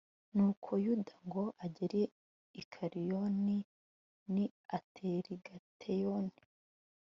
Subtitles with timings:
[0.35, 2.01] nuko yuda ngo agere
[2.61, 3.57] i kariniyoni
[4.33, 4.45] n'i
[4.77, 6.41] aterigateyoni